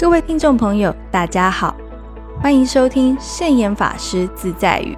[0.00, 1.74] 各位听众朋友，大家好，
[2.40, 4.96] 欢迎收听圣严法师自在语。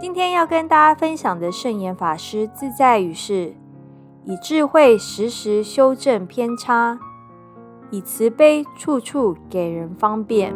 [0.00, 3.52] 今天要跟大家分享的圣严法师自在语是：
[4.24, 6.98] 以智慧时时修正偏差，
[7.90, 10.54] 以慈悲处处给人方便。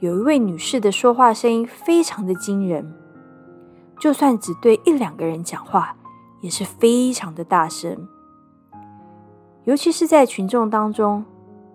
[0.00, 2.92] 有一位女士的说话声音非常的惊人，
[4.00, 5.94] 就算只对一两个人讲话，
[6.40, 8.08] 也是非常的大声。
[9.64, 11.24] 尤其是在群众当中，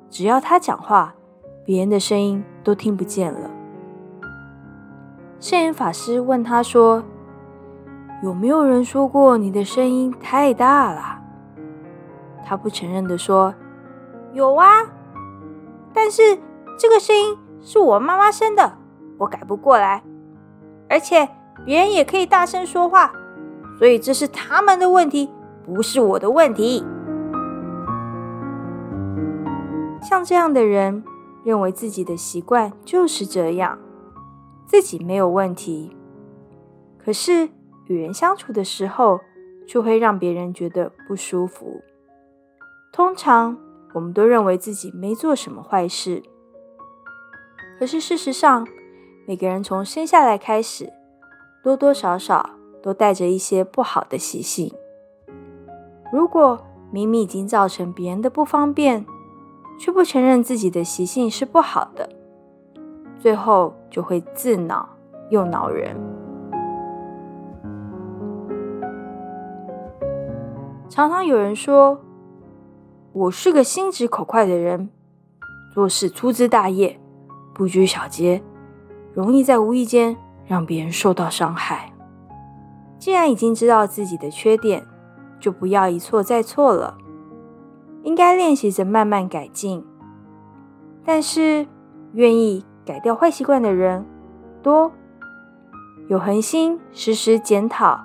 [0.09, 1.13] 只要他讲话，
[1.63, 3.49] 别人的声音都听不见了。
[5.39, 7.03] 圣严法师问他说
[8.23, 11.21] ：“有没有人说过你的声音太大了？”
[12.43, 13.53] 他不承认的说
[14.33, 14.67] ：“有啊，
[15.93, 16.37] 但是
[16.77, 18.77] 这个声音。”是我妈妈生的，
[19.17, 20.03] 我改不过来。
[20.87, 21.27] 而且
[21.63, 23.13] 别人也可以大声说话，
[23.77, 25.29] 所以这是他们的问题，
[25.63, 26.83] 不是我的问题。
[30.01, 31.03] 像这样的人，
[31.43, 33.79] 认为自己的习惯就是这样，
[34.67, 35.95] 自己没有问题。
[37.03, 37.49] 可是
[37.87, 39.19] 与人相处的时候，
[39.67, 41.81] 却会让别人觉得不舒服。
[42.91, 43.57] 通常
[43.93, 46.21] 我们都认为自己没做什么坏事。
[47.79, 48.67] 可是事实上，
[49.27, 50.93] 每个人从生下来开始，
[51.65, 52.51] 多多少少
[52.83, 54.71] 都带着一些不好的习性。
[56.13, 59.03] 如果明明已经造成别人的不方便，
[59.79, 62.07] 却不承认自己的习性是不好的，
[63.17, 64.87] 最后就会自恼
[65.31, 65.97] 又恼人。
[70.87, 71.99] 常常有人说
[73.11, 74.91] ：“我是个心直口快的人，
[75.73, 76.99] 做事粗枝大叶。”
[77.55, 78.43] 不拘小节，
[79.13, 81.91] 容易在无意间让别人受到伤害。
[82.97, 84.85] 既然已经知道自己的缺点，
[85.39, 86.97] 就不要一错再错了，
[88.03, 89.83] 应该练习着慢慢改进。
[91.03, 91.67] 但是，
[92.13, 94.05] 愿意改掉坏习惯的人
[94.63, 94.91] 多，
[96.07, 97.99] 有恒心时时检讨、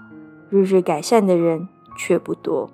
[0.50, 2.70] 日日改善的人却不多。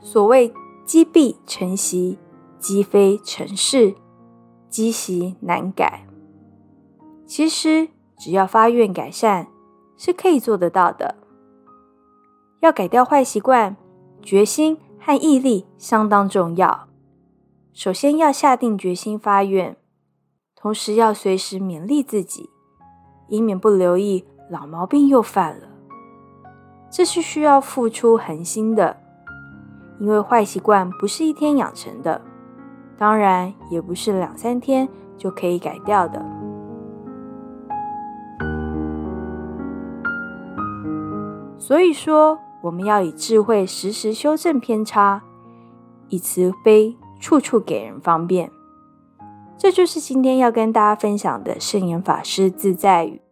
[0.00, 0.52] 所谓
[0.84, 2.18] 积弊成习，
[2.58, 3.94] 积非成事。
[4.68, 6.04] 积习难改，
[7.36, 9.48] 其实只要发愿改善，
[9.96, 11.16] 是可以做得到的。
[12.60, 13.76] 要改掉坏习惯，
[14.22, 16.86] 决心和毅力相当重要。
[17.72, 19.76] 首先要下定决心发愿，
[20.54, 22.48] 同时要随时勉励自己，
[23.26, 25.66] 以免不留意老毛病又犯了。
[26.88, 28.96] 这是需要付出恒心的，
[29.98, 32.22] 因为坏习惯不是一天养成的。
[32.96, 36.43] 当然，也不是两三天就可以改掉的。
[41.66, 45.22] 所以说，我们要以智慧时时修正偏差，
[46.10, 48.50] 以慈悲处处给人方便。
[49.56, 53.22] 这就是今天要跟大家分享的圣严法师自在语。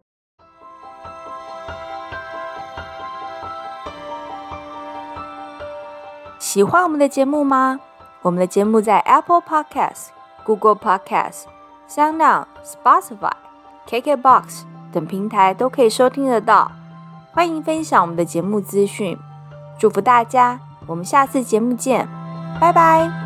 [6.39, 7.79] 喜欢我们的节目吗？
[8.23, 10.07] 我们的节目在 Apple Podcast、
[10.43, 11.43] Google Podcast、
[11.87, 13.33] SoundOn、Spotify、
[13.87, 16.71] KKBox 等平台都可以收听得到。
[17.33, 19.17] 欢迎分享我们的节目资讯，
[19.79, 20.59] 祝福大家！
[20.85, 22.07] 我们下次节目见，
[22.61, 23.22] 拜拜。